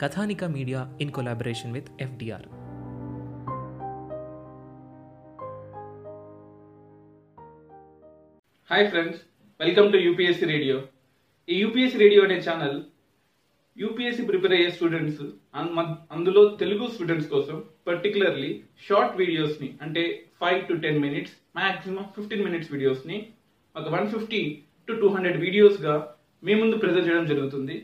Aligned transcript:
Kathanika 0.00 0.42
media 0.54 0.80
in 1.02 1.10
collaboration 1.16 1.72
with 1.76 1.88
FDR. 2.04 2.44
Hi 8.70 8.86
friends 8.92 9.18
welcome 9.60 9.88
to 9.94 9.98
UPSC 10.06 10.46
radio. 10.52 10.76
ఈ 11.48 11.58
UPSC 11.64 12.00
radio 12.04 12.22
అనే 12.28 12.38
channel 12.46 12.78
UPSC 13.76 14.24
prepare 14.30 14.54
అయ్యే 14.58 14.70
students 14.78 15.22
అందులో 16.16 16.44
Telugu 16.64 16.88
students 16.94 17.30
కోసం 17.34 17.58
particularly 17.90 18.50
short 18.88 19.20
వీడియోస్ని 19.22 19.70
అంటే 19.86 20.04
five 20.42 20.62
to 20.70 20.76
ten 20.86 21.04
minutes 21.06 21.36
maximum 21.60 22.08
fifteen 22.16 22.46
minutes 22.48 22.72
వీడియోస్ని 22.76 23.18
ఒక 23.74 23.86
one 23.98 24.12
fifty 24.16 24.42
to 24.88 25.00
two 25.04 25.08
hundred 25.16 25.40
వీడియోస్గా 25.46 25.96
మీ 26.42 26.52
ముందు 26.60 26.82
ప్రజెంట్ 26.82 27.08
చేయడం 27.10 27.26
జరుగుతుంది. 27.34 27.78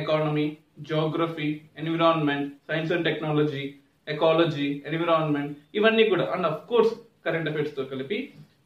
Economy 0.00 0.46
geography 0.90 1.48
environment 1.80 2.48
science 2.68 2.92
and 2.94 3.06
technology 3.08 3.64
ecology 4.14 4.68
environment 4.88 5.52
ఇవన్నీ 5.78 6.04
కూడా 6.12 6.24
అండ్ 6.34 6.48
అఫ్ 6.50 6.64
కోర్స్ 6.70 6.92
కరెంట్ 7.26 7.48
అఫైర్స్తో 7.50 7.84
కలిపి 7.92 8.18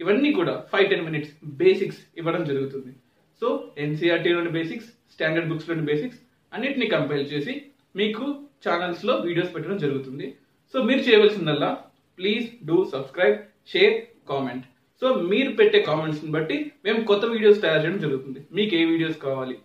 ఇవన్నీ 0.02 0.30
కూడా 0.38 0.54
ఫైవ్ 0.72 0.88
టెన్ 0.90 1.06
మినిట్స్ 1.08 1.32
బేసిక్స్ 1.62 2.00
ఇవ్వడం 2.20 2.42
జరుగుతుంది. 2.50 2.92
సో 3.42 3.46
ఎన్సీఆర్టీలోని 3.84 4.50
బేసిక్స్ 4.58 4.88
స్టాండర్డ్ 5.14 5.48
బుక్స్లోని 5.50 5.84
బేసిక్స్ 5.90 6.20
అన్నిటిని 6.52 6.86
కంపైల్ 6.94 7.24
చేసి 7.32 7.54
మీకు 8.00 8.24
ఛానల్స్లో 8.66 9.14
వీడియోస్ 9.26 9.52
పెట్టడం 9.54 9.78
జరుగుతుంది. 9.84 10.26
సో 10.72 10.76
మీరు 10.88 11.02
చేయవలసిందల్లా 11.06 11.70
please 12.18 12.46
do 12.68 12.78
subscribe 12.94 13.38
share 13.72 13.96
comment 14.30 14.66
so 15.02 15.08
మీరు 15.30 15.50
పెట్టే 15.58 15.78
కామెంట్స్ని 15.90 16.30
బట్టి 16.36 16.56
మేము 16.86 17.00
కొత్త 17.10 17.24
వీడియోస్ 17.34 17.62
తయారు 17.62 17.82
చేయడం 17.84 18.00
జరుగుతుంది. 18.06 18.40
మీకు 18.56 18.72
ఏ 18.80 18.82
వీడియోస్ 18.92 19.18
కావాలి? 19.26 19.56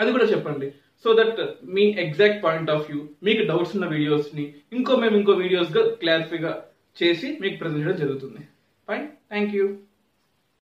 అది 0.00 0.10
కూడా 0.14 0.26
చెప్పండి. 0.32 0.68
సో 1.04 1.10
దట్ 1.18 1.40
మీ 1.76 1.84
ఎగ్జాక్ట్ 2.04 2.42
పాయింట్ 2.44 2.72
ఆఫ్ 2.74 2.84
వ్యూ 2.88 3.00
మీకు 3.26 3.42
డౌట్స్ 3.50 3.74
ఉన్న 3.76 3.86
వీడియోస్ని 3.94 4.44
ఇంకో 4.76 4.92
మేము 5.02 5.16
ఇంకో 5.20 5.32
వీడియోస్గా 5.44 5.82
క్లారిఫైగా 6.02 6.52
చేసి 6.96 7.28
మీకు 7.42 7.56
ప్రజెంట్ 7.62 7.84
చేయడం 7.84 7.98
జరుగుతుంది. 8.02 8.42
Fine 8.88 9.06
thank 9.32 9.54
you 9.58 9.66